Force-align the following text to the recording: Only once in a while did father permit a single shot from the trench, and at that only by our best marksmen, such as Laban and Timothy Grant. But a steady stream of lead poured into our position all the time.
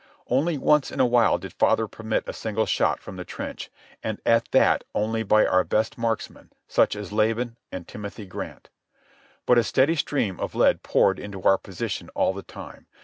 Only 0.29 0.57
once 0.57 0.89
in 0.91 0.99
a 0.99 1.05
while 1.05 1.37
did 1.37 1.53
father 1.53 1.87
permit 1.87 2.23
a 2.25 2.33
single 2.33 2.65
shot 2.65 2.99
from 2.99 3.17
the 3.17 3.23
trench, 3.23 3.69
and 4.03 4.19
at 4.25 4.49
that 4.49 4.83
only 4.95 5.21
by 5.21 5.45
our 5.45 5.63
best 5.63 5.95
marksmen, 5.95 6.49
such 6.67 6.95
as 6.95 7.11
Laban 7.11 7.55
and 7.71 7.87
Timothy 7.87 8.25
Grant. 8.25 8.71
But 9.45 9.59
a 9.59 9.63
steady 9.63 9.95
stream 9.95 10.39
of 10.39 10.55
lead 10.55 10.81
poured 10.81 11.19
into 11.19 11.43
our 11.43 11.59
position 11.59 12.09
all 12.15 12.33
the 12.33 12.41
time. 12.41 12.87